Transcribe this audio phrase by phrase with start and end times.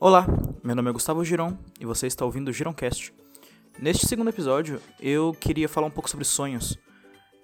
[0.00, 0.24] Olá,
[0.62, 3.12] meu nome é Gustavo Giron e você está ouvindo o Gironcast.
[3.80, 6.78] Neste segundo episódio, eu queria falar um pouco sobre sonhos.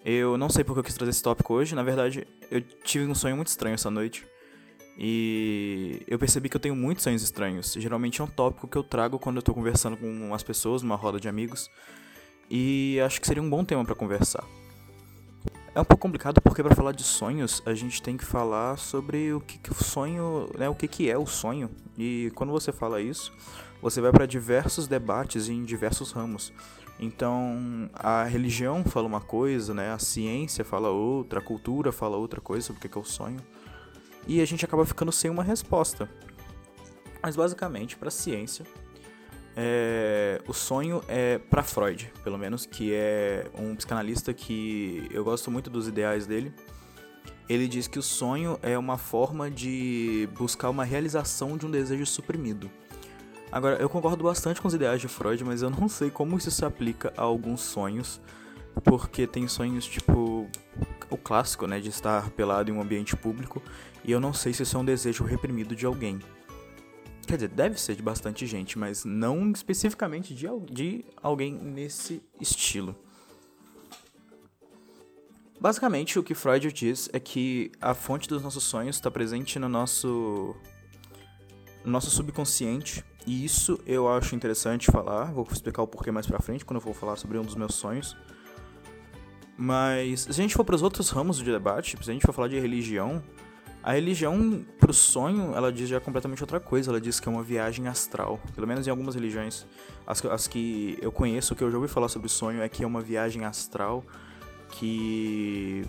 [0.04, 3.14] Eu não sei porque eu quis trazer esse tópico hoje, na verdade, eu tive um
[3.14, 4.24] sonho muito estranho essa noite.
[4.96, 7.72] E eu percebi que eu tenho muitos sonhos estranhos.
[7.72, 10.94] Geralmente é um tópico que eu trago quando eu estou conversando com as pessoas, numa
[10.94, 11.68] roda de amigos.
[12.48, 14.44] E acho que seria um bom tema para conversar.
[15.74, 19.32] É um pouco complicado porque para falar de sonhos a gente tem que falar sobre
[19.34, 21.68] o que, que o sonho, né, o que, que é o sonho.
[21.98, 23.32] E quando você fala isso,
[23.82, 26.52] você vai para diversos debates em diversos ramos.
[27.00, 32.40] Então a religião fala uma coisa, né, a ciência fala outra, a cultura fala outra
[32.40, 33.40] coisa sobre o que, que é o sonho.
[34.28, 36.08] E a gente acaba ficando sem uma resposta.
[37.20, 38.64] Mas basicamente para a ciência
[39.56, 45.50] é, o sonho é para Freud, pelo menos, que é um psicanalista que eu gosto
[45.50, 46.52] muito dos ideais dele.
[47.48, 52.06] Ele diz que o sonho é uma forma de buscar uma realização de um desejo
[52.06, 52.70] suprimido.
[53.52, 56.50] Agora, eu concordo bastante com os ideais de Freud, mas eu não sei como isso
[56.50, 58.20] se aplica a alguns sonhos,
[58.82, 60.48] porque tem sonhos tipo
[61.08, 63.62] o clássico, né, de estar pelado em um ambiente público,
[64.02, 66.18] e eu não sei se isso é um desejo reprimido de alguém.
[67.26, 72.94] Quer dizer, deve ser de bastante gente, mas não especificamente de, de alguém nesse estilo.
[75.60, 79.68] Basicamente, o que Freud diz é que a fonte dos nossos sonhos está presente no
[79.68, 80.54] nosso,
[81.82, 85.32] no nosso subconsciente, e isso eu acho interessante falar.
[85.32, 87.74] Vou explicar o porquê mais pra frente, quando eu vou falar sobre um dos meus
[87.74, 88.14] sonhos.
[89.56, 92.32] Mas se a gente for para os outros ramos do debate, se a gente for
[92.32, 93.22] falar de religião,
[93.84, 96.90] a religião, pro sonho, ela diz já completamente outra coisa.
[96.90, 98.40] Ela diz que é uma viagem astral.
[98.54, 99.66] Pelo menos em algumas religiões.
[100.06, 102.86] As, as que eu conheço, que eu já ouvi falar sobre sonho, é que é
[102.86, 104.02] uma viagem astral
[104.70, 105.82] que.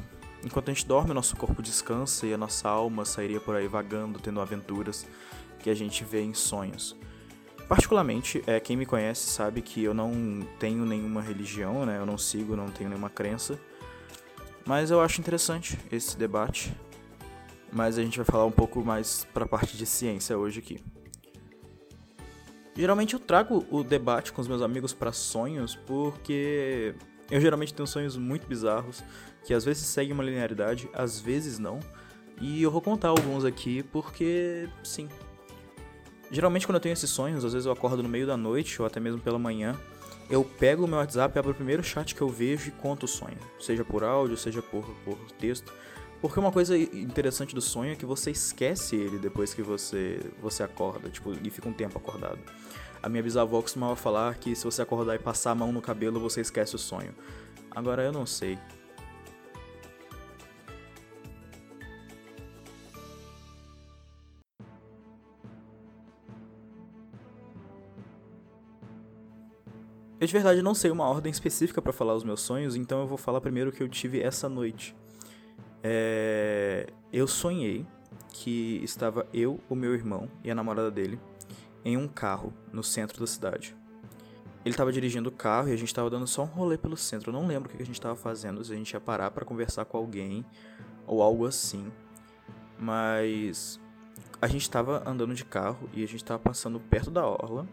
[0.44, 4.20] Enquanto a gente dorme, nosso corpo descansa e a nossa alma sairia por aí vagando,
[4.20, 5.08] tendo aventuras
[5.60, 6.98] que a gente vê em sonhos.
[7.70, 11.98] Particularmente, é, quem me conhece sabe que eu não tenho nenhuma religião, né?
[11.98, 13.58] Eu não sigo, não tenho nenhuma crença.
[14.66, 16.74] Mas eu acho interessante esse debate
[17.76, 20.80] mas a gente vai falar um pouco mais para a parte de ciência hoje aqui.
[22.74, 26.96] Geralmente eu trago o debate com os meus amigos para sonhos porque
[27.30, 29.04] eu geralmente tenho sonhos muito bizarros
[29.44, 31.80] que às vezes seguem uma linearidade, às vezes não.
[32.40, 35.10] E eu vou contar alguns aqui porque sim.
[36.32, 38.86] Geralmente quando eu tenho esses sonhos, às vezes eu acordo no meio da noite ou
[38.86, 39.76] até mesmo pela manhã,
[40.30, 43.08] eu pego o meu WhatsApp, abro o primeiro chat que eu vejo e conto o
[43.08, 45.74] sonho, seja por áudio, seja por, por texto.
[46.22, 50.64] Porque uma coisa interessante do sonho é que você esquece ele depois que você, você
[50.64, 52.40] acorda, tipo, e fica um tempo acordado.
[53.02, 56.20] A minha bisavó costumava falar que se você acordar e passar a mão no cabelo,
[56.20, 57.14] você esquece o sonho.
[57.70, 58.58] Agora eu não sei.
[70.20, 73.08] Eu de verdade não sei uma ordem específica para falar os meus sonhos, então eu
[73.08, 74.96] vou falar primeiro o que eu tive essa noite.
[75.88, 77.86] É, eu sonhei
[78.32, 81.20] que estava eu, o meu irmão e a namorada dele
[81.86, 83.76] em um carro no centro da cidade.
[84.66, 87.30] Ele estava dirigindo o carro e a gente estava dando só um rolê pelo centro.
[87.30, 89.46] Eu não lembro o que a gente estava fazendo, se a gente ia parar para
[89.46, 90.44] conversar com alguém
[91.06, 91.92] ou algo assim.
[92.80, 93.80] Mas
[94.42, 97.68] a gente estava andando de carro e a gente estava passando perto da orla.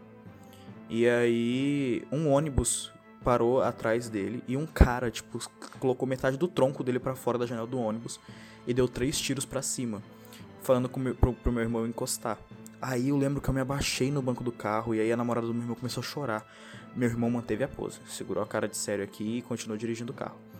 [0.87, 5.39] E aí um ônibus parou atrás dele e um cara, tipo,
[5.79, 8.19] colocou metade do tronco dele para fora da janela do ônibus
[8.67, 10.01] e deu três tiros para cima,
[10.61, 12.37] falando meu, pro, pro meu irmão encostar.
[12.81, 15.47] Aí eu lembro que eu me abaixei no banco do carro e aí a namorada
[15.47, 16.45] do meu irmão começou a chorar.
[16.95, 20.15] Meu irmão manteve a pose, segurou a cara de sério aqui e continuou dirigindo o
[20.15, 20.52] carro.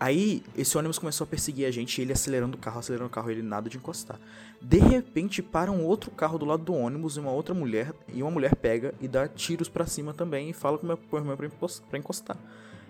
[0.00, 3.30] Aí, esse ônibus começou a perseguir a gente, ele acelerando o carro, acelerando o carro,
[3.30, 4.18] ele nada de encostar.
[4.58, 8.22] De repente, para um outro carro do lado do ônibus e uma outra mulher, e
[8.22, 11.98] uma mulher pega e dá tiros para cima também e fala com meu, irmão pra
[11.98, 12.38] encostar.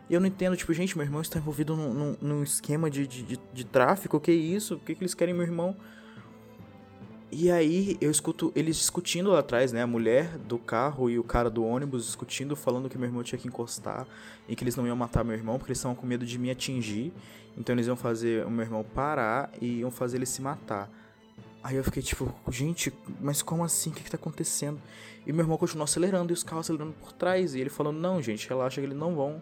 [0.09, 3.05] E eu não entendo, tipo, gente, meu irmão está envolvido num, num, num esquema de,
[3.09, 4.77] de, de, de tráfico, o que é isso?
[4.77, 5.77] O que, que eles querem, meu irmão?
[7.33, 9.83] E aí eu escuto eles discutindo lá atrás, né?
[9.83, 13.39] A mulher do carro e o cara do ônibus discutindo, falando que meu irmão tinha
[13.39, 14.05] que encostar
[14.49, 16.51] e que eles não iam matar meu irmão porque eles estavam com medo de me
[16.51, 17.13] atingir.
[17.57, 20.91] Então eles iam fazer o meu irmão parar e iam fazer ele se matar.
[21.63, 23.91] Aí eu fiquei tipo, gente, mas como assim?
[23.91, 24.81] O que, que tá acontecendo?
[25.25, 27.55] E meu irmão continuou acelerando e os carros acelerando por trás.
[27.55, 29.41] E ele falando, não, gente, relaxa que eles não vão.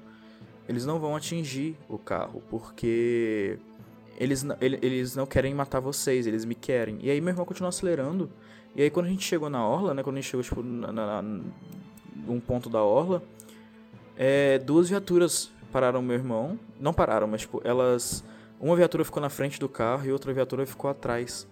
[0.69, 3.59] Eles não vão atingir o carro, porque
[4.19, 6.99] eles, eles não querem matar vocês, eles me querem.
[7.01, 8.29] E aí meu irmão continuou acelerando.
[8.75, 10.03] E aí quando a gente chegou na orla, né?
[10.03, 11.41] Quando a gente chegou, tipo, na, na,
[12.29, 13.23] um ponto da orla,
[14.17, 16.59] é, duas viaturas pararam meu irmão.
[16.81, 18.25] Não pararam, mas tipo, elas.
[18.61, 21.47] Uma viatura ficou na frente do carro e outra viatura ficou atrás.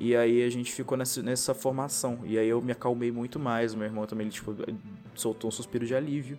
[0.00, 2.20] E aí a gente ficou nessa, nessa formação.
[2.24, 3.74] E aí eu me acalmei muito mais.
[3.74, 4.54] Meu irmão também, ele, tipo,
[5.14, 6.38] soltou um suspiro de alívio.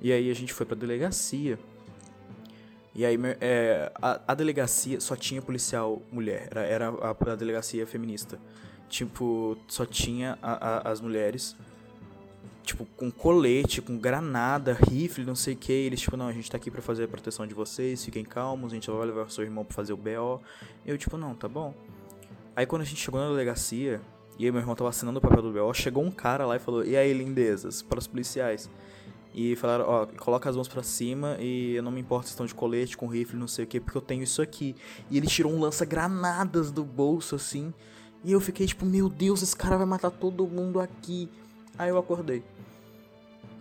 [0.00, 1.58] E aí a gente foi pra delegacia.
[2.94, 6.48] E aí é, a, a, delegacia só tinha policial mulher.
[6.50, 8.38] Era, era a, a delegacia feminista.
[8.88, 11.56] Tipo, só tinha a, as mulheres
[12.70, 15.72] tipo, com colete, com granada, rifle, não sei o que.
[15.72, 18.72] Eles, tipo, não, a gente tá aqui pra fazer a proteção de vocês, fiquem calmos,
[18.72, 20.40] a gente vai levar o seu irmão pra fazer o BO.
[20.86, 21.74] Eu, tipo, não, tá bom.
[22.54, 24.00] Aí quando a gente chegou na delegacia,
[24.38, 26.58] e aí meu irmão tava assinando o papel do BO, chegou um cara lá e
[26.58, 28.70] falou, e aí, lindezas, para os policiais.
[29.34, 32.44] E falaram, ó, coloca as mãos para cima e eu não me importo se estão
[32.44, 34.74] de colete, com rifle, não sei o que, porque eu tenho isso aqui.
[35.08, 37.72] E ele tirou um lança-granadas do bolso, assim.
[38.24, 41.28] E eu fiquei tipo, meu Deus, esse cara vai matar todo mundo aqui.
[41.78, 42.42] Aí eu acordei.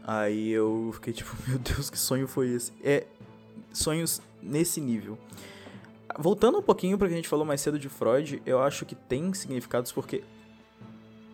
[0.03, 2.73] Aí eu fiquei tipo, meu Deus, que sonho foi esse?
[2.83, 3.05] É
[3.71, 5.17] sonhos nesse nível.
[6.17, 8.95] Voltando um pouquinho para que a gente falou mais cedo de Freud, eu acho que
[8.95, 10.23] tem significados porque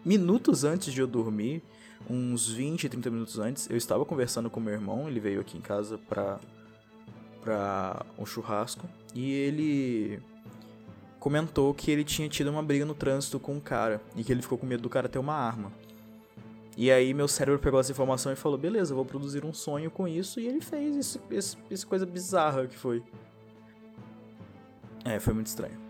[0.06, 1.64] minutos antes de eu dormir,
[2.10, 5.62] uns 20, 30 minutos antes, eu estava conversando com meu irmão, ele veio aqui em
[5.62, 6.40] casa pra,
[7.42, 10.20] pra um churrasco, e ele
[11.20, 14.42] comentou que ele tinha tido uma briga no trânsito com um cara, e que ele
[14.42, 15.72] ficou com medo do cara ter uma arma.
[16.78, 20.08] E aí meu cérebro pegou essa informação e falou, beleza, vou produzir um sonho com
[20.08, 23.02] isso, e ele fez essa coisa bizarra que foi.
[25.04, 25.85] É, foi muito estranho.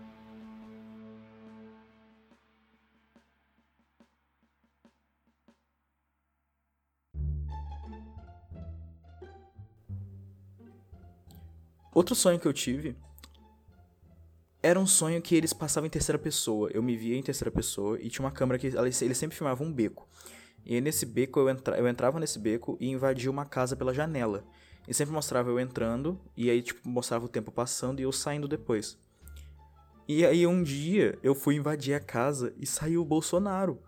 [11.96, 12.94] Outro sonho que eu tive
[14.62, 16.68] era um sonho que eles passavam em terceira pessoa.
[16.70, 19.72] Eu me via em terceira pessoa e tinha uma câmera que eles sempre filmavam um
[19.72, 20.06] beco.
[20.62, 24.44] E nesse beco eu, entra, eu entrava nesse beco e invadia uma casa pela janela.
[24.86, 28.46] E sempre mostrava eu entrando, e aí, tipo, mostrava o tempo passando e eu saindo
[28.46, 28.98] depois.
[30.06, 33.80] E aí um dia eu fui invadir a casa e saiu o Bolsonaro.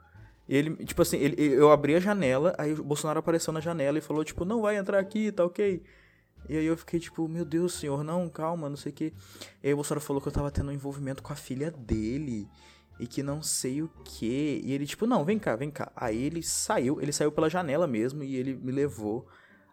[0.49, 4.01] Ele, tipo assim, ele, eu abri a janela, aí o Bolsonaro apareceu na janela e
[4.01, 5.83] falou, tipo, não vai entrar aqui, tá ok?
[6.49, 9.13] E aí eu fiquei tipo, meu Deus, senhor, não, calma, não sei o que.
[9.63, 12.49] E aí o Bolsonaro falou que eu tava tendo um envolvimento com a filha dele
[12.99, 14.61] e que não sei o que.
[14.65, 15.93] E ele, tipo, não, vem cá, vem cá.
[15.95, 19.27] Aí ele saiu, ele saiu pela janela mesmo e ele me levou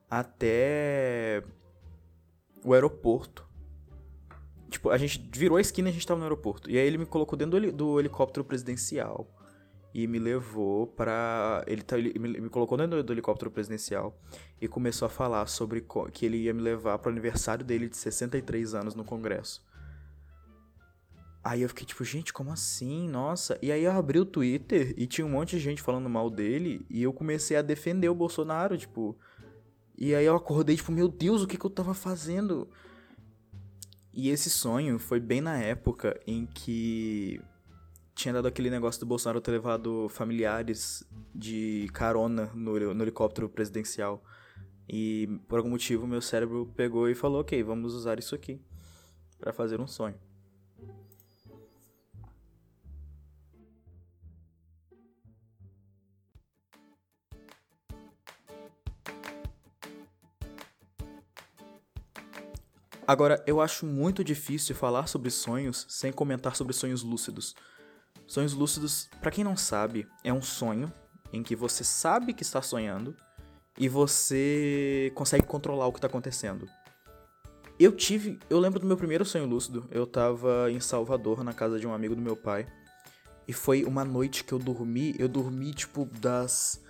[0.09, 1.43] até
[2.63, 3.45] o aeroporto.
[4.69, 6.69] Tipo, a gente virou a esquina e a gente tava no aeroporto.
[6.69, 9.27] E aí ele me colocou dentro do, do helicóptero presidencial
[9.95, 14.13] e me levou para ele, tá, ele me, colocou dentro do helicóptero presidencial
[14.59, 17.95] e começou a falar sobre que ele ia me levar para o aniversário dele de
[17.95, 19.63] 63 anos no Congresso.
[21.41, 23.07] Aí eu fiquei tipo, gente, como assim?
[23.07, 23.57] Nossa.
[23.61, 26.85] E aí eu abri o Twitter e tinha um monte de gente falando mal dele
[26.89, 29.17] e eu comecei a defender o Bolsonaro, tipo.
[29.97, 32.67] E aí eu acordei, tipo, meu Deus, o que, que eu tava fazendo?
[34.11, 37.39] E esse sonho foi bem na época em que
[38.15, 44.23] tinha dado aquele negócio do Bolsonaro ter levado familiares de carona no, no helicóptero presidencial.
[44.87, 48.61] E por algum motivo meu cérebro pegou e falou: ok, vamos usar isso aqui
[49.37, 50.17] para fazer um sonho.
[63.07, 67.55] Agora, eu acho muito difícil falar sobre sonhos sem comentar sobre sonhos lúcidos.
[68.27, 70.91] Sonhos lúcidos, para quem não sabe, é um sonho
[71.31, 73.15] em que você sabe que está sonhando
[73.77, 76.67] e você consegue controlar o que está acontecendo.
[77.77, 79.85] Eu tive, eu lembro do meu primeiro sonho lúcido.
[79.91, 82.65] Eu tava em Salvador, na casa de um amigo do meu pai.
[83.47, 86.81] E foi uma noite que eu dormi, eu dormi tipo das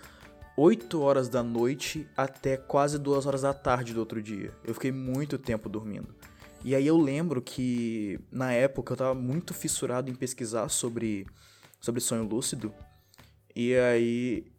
[0.56, 4.54] 8 horas da noite até quase 2 horas da tarde do outro dia.
[4.64, 6.16] Eu fiquei muito tempo dormindo.
[6.66, 11.28] E aí eu lembro que na época eu tava muito fissurado em pesquisar sobre,
[11.80, 12.74] sobre sonho lúcido.
[13.56, 14.52] E aí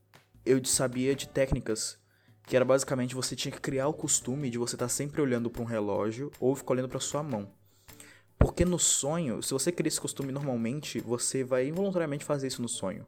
[0.44, 1.98] eu sabia de técnicas
[2.44, 5.50] que era basicamente você tinha que criar o costume de você estar tá sempre olhando
[5.50, 7.50] para um relógio ou ficar olhando para sua mão.
[8.38, 12.68] Porque no sonho, se você cria esse costume normalmente, você vai involuntariamente fazer isso no
[12.68, 13.04] sonho.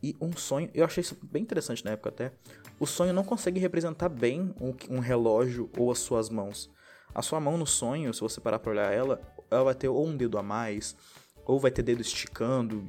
[0.00, 2.32] E um sonho, eu achei isso bem interessante na época até.
[2.78, 6.70] O sonho não consegue representar bem um, um relógio ou as suas mãos.
[7.14, 10.06] A sua mão no sonho, se você parar pra olhar ela, ela vai ter ou
[10.06, 10.96] um dedo a mais,
[11.44, 12.84] ou vai ter dedo esticando,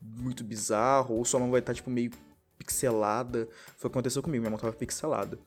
[0.00, 2.10] muito bizarro, ou sua mão vai estar, tipo, meio
[2.58, 3.48] pixelada.
[3.76, 5.38] Foi o que aconteceu comigo, minha mão tava pixelada.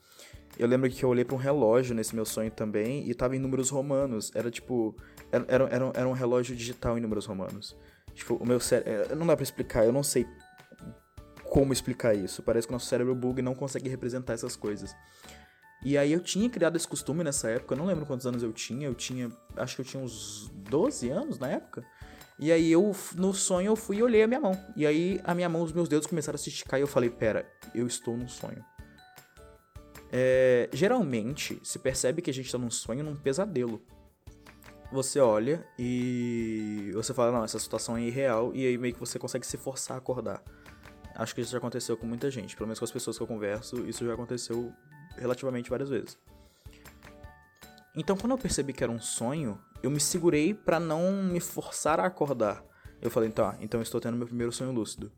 [0.58, 3.40] Eu lembro que eu olhei para um relógio nesse meu sonho também e tava em
[3.40, 4.32] números romanos.
[4.34, 4.96] Era tipo.
[5.32, 7.76] Era, era, era, um relógio digital em números romanos.
[8.14, 9.16] Tipo, o meu cérebro.
[9.16, 10.26] Não dá pra explicar, eu não sei
[11.44, 12.42] como explicar isso.
[12.42, 14.96] Parece que o nosso cérebro bug não consegue representar essas coisas.
[15.86, 18.52] E aí eu tinha criado esse costume nessa época, eu não lembro quantos anos eu
[18.52, 21.86] tinha, eu tinha, acho que eu tinha uns 12 anos na época.
[22.40, 24.60] E aí eu, no sonho, eu fui e olhei a minha mão.
[24.76, 27.12] E aí a minha mão, os meus dedos começaram a se esticar e eu falei,
[27.12, 28.66] pera, eu estou num sonho.
[30.12, 33.80] É, geralmente, se percebe que a gente está num sonho, num pesadelo.
[34.92, 39.20] Você olha e você fala, não, essa situação é irreal, e aí meio que você
[39.20, 40.44] consegue se forçar a acordar.
[41.14, 43.28] Acho que isso já aconteceu com muita gente, pelo menos com as pessoas que eu
[43.28, 44.74] converso, isso já aconteceu
[45.18, 46.18] relativamente várias vezes.
[47.96, 52.00] Então, quando eu percebi que era um sonho, eu me segurei para não me forçar
[52.00, 52.64] a acordar.
[53.02, 55.12] Eu falei, tá, então eu estou tendo meu primeiro sonho lúcido.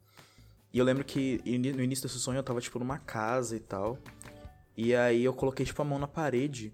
[0.71, 3.97] E eu lembro que no início desse sonho eu tava, tipo, numa casa e tal.
[4.75, 6.73] E aí eu coloquei, tipo, a mão na parede.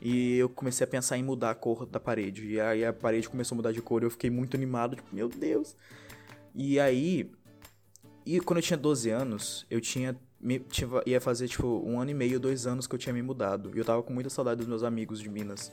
[0.00, 2.46] E eu comecei a pensar em mudar a cor da parede.
[2.46, 5.14] E aí a parede começou a mudar de cor e eu fiquei muito animado, tipo,
[5.14, 5.76] meu Deus.
[6.54, 7.30] E aí.
[8.24, 10.60] E quando eu tinha 12 anos, eu tinha me,
[11.06, 13.70] ia fazer, tipo, um ano e meio, dois anos que eu tinha me mudado.
[13.74, 15.70] E eu tava com muita saudade dos meus amigos de Minas.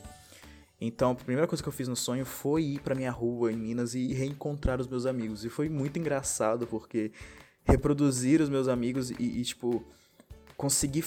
[0.79, 3.57] Então, a primeira coisa que eu fiz no sonho foi ir pra minha rua em
[3.57, 5.43] Minas e reencontrar os meus amigos.
[5.43, 7.11] E foi muito engraçado, porque
[7.63, 9.83] reproduzir os meus amigos e, e tipo,
[10.55, 11.05] conseguir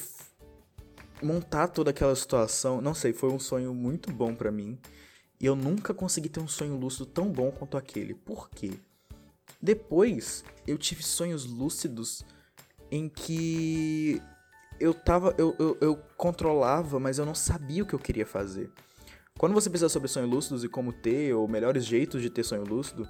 [1.23, 4.78] montar toda aquela situação, não sei, foi um sonho muito bom para mim.
[5.40, 8.14] E eu nunca consegui ter um sonho lúcido tão bom quanto aquele.
[8.14, 8.73] Por quê?
[9.61, 12.25] Depois, eu tive sonhos lúcidos
[12.92, 14.22] em que
[14.78, 15.34] eu tava.
[15.38, 18.70] Eu, eu, eu, controlava, mas eu não sabia o que eu queria fazer.
[19.38, 22.64] Quando você pensa sobre sonhos lúcidos e como ter, ou melhores jeitos de ter sonho
[22.64, 23.08] lúcido,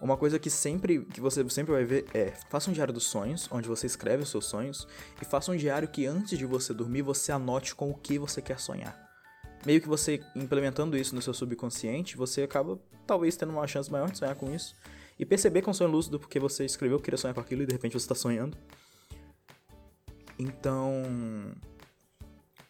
[0.00, 3.48] uma coisa que sempre que você sempre vai ver é: faça um diário dos sonhos,
[3.52, 4.88] onde você escreve os seus sonhos,
[5.22, 8.42] e faça um diário que antes de você dormir você anote com o que você
[8.42, 9.06] quer sonhar.
[9.64, 14.10] Meio que você implementando isso no seu subconsciente, você acaba talvez tendo uma chance maior
[14.10, 14.74] de sonhar com isso.
[15.18, 17.62] E perceber que é um sonho lúcido porque você escreveu que queria sonhar com aquilo
[17.62, 18.56] e de repente você está sonhando.
[20.38, 21.02] Então,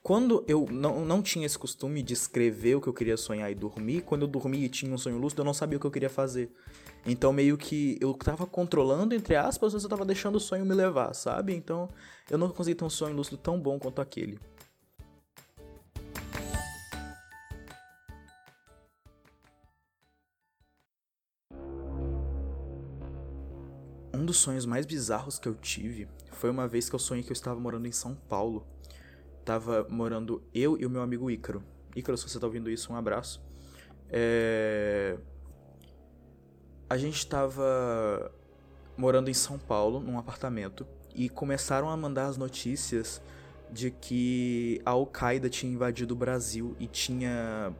[0.02, 3.54] quando eu não, não tinha esse costume de escrever o que eu queria sonhar e
[3.54, 5.90] dormir, quando eu dormia e tinha um sonho lúcido, eu não sabia o que eu
[5.90, 6.50] queria fazer.
[7.04, 10.74] Então, meio que eu tava controlando, entre aspas, mas eu tava deixando o sonho me
[10.74, 11.54] levar, sabe?
[11.54, 11.88] Então,
[12.30, 14.38] eu não consegui ter um sonho lúcido tão bom quanto aquele.
[24.26, 27.30] Um dos sonhos mais bizarros que eu tive foi uma vez que eu sonhei que
[27.30, 28.66] eu estava morando em São Paulo.
[29.44, 31.62] Tava morando eu e o meu amigo Ícaro.
[31.94, 33.40] Ícaro, se você tá ouvindo isso, um abraço.
[34.10, 35.16] É...
[36.90, 38.32] A gente estava
[38.96, 43.22] morando em São Paulo, num apartamento, e começaram a mandar as notícias
[43.70, 47.72] de que a Al-Qaeda tinha invadido o Brasil e tinha.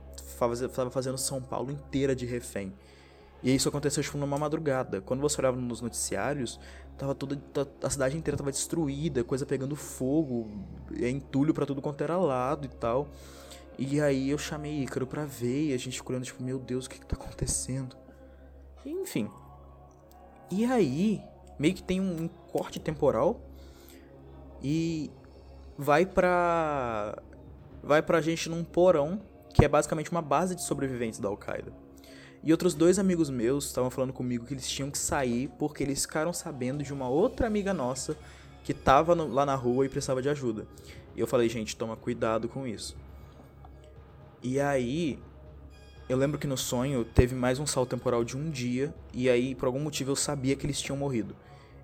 [0.62, 2.73] estava fazendo São Paulo inteira de refém.
[3.43, 5.00] E isso aconteceu tipo numa madrugada.
[5.00, 6.59] Quando você olhava nos noticiários,
[6.97, 7.40] tava toda
[7.83, 10.49] a cidade inteira tava destruída, coisa pegando fogo,
[10.90, 13.09] entulho para tudo quanto era lado e tal.
[13.78, 16.90] E aí eu chamei Ícaro pra ver e a gente olhando tipo, meu Deus, o
[16.90, 17.95] que que tá acontecendo?
[18.85, 19.31] Enfim.
[20.50, 21.21] E aí,
[21.59, 23.40] meio que tem um corte temporal
[24.62, 25.11] e
[25.76, 27.21] vai pra
[27.83, 29.21] vai pra gente num porão,
[29.52, 31.73] que é basicamente uma base de sobreviventes da Al-Qaeda.
[32.47, 36.03] E outros dois amigos meus estavam falando comigo que eles tinham que sair porque eles
[36.03, 38.17] ficaram sabendo de uma outra amiga nossa
[38.62, 40.65] que tava no, lá na rua e precisava de ajuda.
[41.17, 42.97] E eu falei, gente, toma cuidado com isso.
[44.41, 45.19] E aí,
[46.09, 49.57] eu lembro que no sonho teve mais um salto temporal de um dia, e aí
[49.57, 51.35] por algum motivo eu sabia que eles tinham morrido.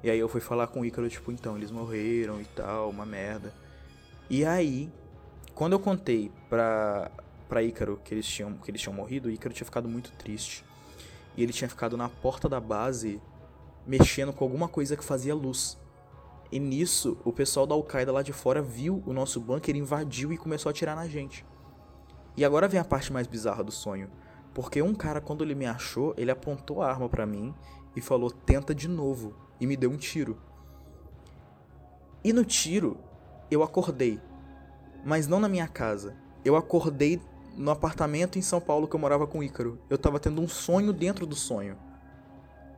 [0.01, 3.05] E aí eu fui falar com o Ícaro, tipo, então, eles morreram e tal, uma
[3.05, 3.53] merda.
[4.31, 4.89] E aí,
[5.57, 7.11] quando eu contei pra,
[7.53, 10.65] para Ícaro que eles tinham que eles tinham morrido, Ícaro tinha ficado muito triste.
[11.37, 13.21] E ele tinha ficado na porta da base
[13.87, 15.79] mexendo com alguma coisa que fazia luz.
[16.51, 20.39] E nisso, o pessoal da Al-Qaeda lá de fora viu o nosso bunker, invadiu e
[20.39, 21.45] começou a atirar na gente.
[22.39, 24.09] E agora vem a parte mais bizarra do sonho.
[24.55, 27.55] Porque um cara, quando ele me achou, ele apontou a arma para mim
[27.95, 29.35] e falou: tenta de novo.
[29.61, 30.39] E me deu um tiro.
[32.25, 32.97] E no tiro,
[33.51, 34.19] eu acordei.
[35.05, 36.17] Mas não na minha casa.
[36.43, 37.21] Eu acordei
[37.57, 39.79] no apartamento em São Paulo que eu morava com o Ícaro.
[39.89, 41.77] Eu tava tendo um sonho dentro do sonho.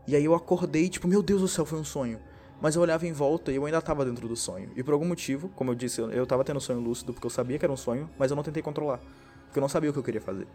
[0.06, 2.18] E aí eu acordei, tipo, meu Deus do céu, foi um sonho.
[2.60, 4.70] Mas eu olhava em volta e eu ainda tava dentro do sonho.
[4.76, 7.30] E por algum motivo, como eu disse, eu tava tendo um sonho lúcido porque eu
[7.30, 9.00] sabia que era um sonho, mas eu não tentei controlar.
[9.46, 10.46] Porque eu não sabia o que eu queria fazer.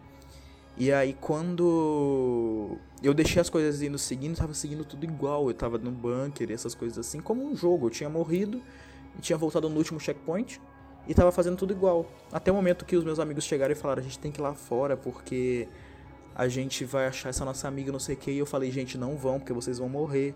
[0.78, 5.50] E aí quando eu deixei as coisas indo seguindo, tava seguindo tudo igual.
[5.50, 7.88] Eu tava no bunker e essas coisas assim, como um jogo.
[7.88, 8.62] Eu tinha morrido
[9.18, 10.60] e tinha voltado no último checkpoint
[11.08, 12.06] e tava fazendo tudo igual.
[12.32, 14.44] Até o momento que os meus amigos chegaram e falaram: a gente tem que ir
[14.44, 15.68] lá fora porque
[16.36, 18.32] a gente vai achar essa nossa amiga, não sei o que.
[18.32, 20.34] E eu falei: gente, não vão, porque vocês vão morrer.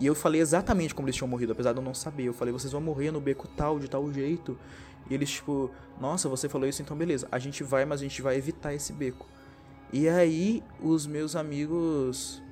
[0.00, 2.24] E eu falei exatamente como eles tinham morrido, apesar de eu não saber.
[2.24, 4.58] Eu falei: vocês vão morrer no beco tal, de tal jeito.
[5.10, 7.26] E eles, tipo, nossa, você falou isso, então beleza.
[7.30, 9.26] A gente vai, mas a gente vai evitar esse beco.
[9.92, 12.42] E aí, os meus amigos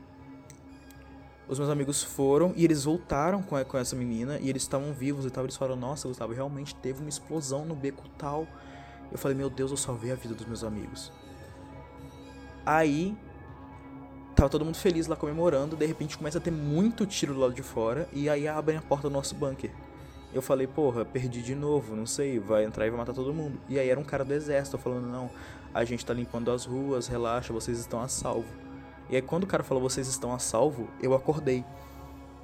[1.48, 5.24] Os meus amigos foram e eles voltaram com, com essa menina e eles estavam vivos
[5.24, 5.44] e tal.
[5.44, 8.46] Eles falaram: Nossa, Gustavo, realmente teve uma explosão no beco tal.
[9.12, 11.12] Eu falei: Meu Deus, eu salvei a vida dos meus amigos.
[12.64, 13.16] Aí
[14.34, 15.76] tava todo mundo feliz lá comemorando.
[15.76, 18.82] De repente começa a ter muito tiro do lado de fora e aí abrem a
[18.82, 19.70] porta do nosso bunker.
[20.34, 23.58] Eu falei, porra, perdi de novo, não sei, vai entrar e vai matar todo mundo.
[23.68, 25.30] E aí era um cara do exército falando, não,
[25.72, 28.65] a gente tá limpando as ruas, relaxa, vocês estão a salvo.
[29.08, 31.64] E aí quando o cara falou vocês estão a salvo, eu acordei.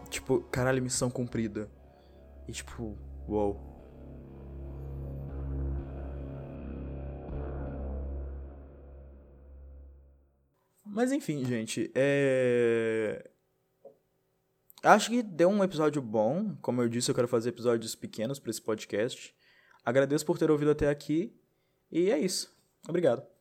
[0.08, 1.70] Tipo, caralho, missão cumprida.
[2.46, 3.72] E tipo, uou.
[10.84, 13.30] Mas enfim, gente, é...
[14.82, 16.54] Acho que deu um episódio bom.
[16.60, 19.34] Como eu disse, eu quero fazer episódios pequenos para esse podcast.
[19.84, 21.34] Agradeço por ter ouvido até aqui.
[21.90, 22.54] E é isso.
[22.86, 23.31] Obrigado.